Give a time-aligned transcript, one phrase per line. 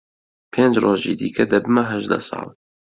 [0.53, 2.47] پێنج ڕۆژی دیکە دەبمە هەژدە ساڵ.